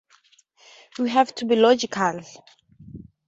[0.97, 2.21] We have to be logical.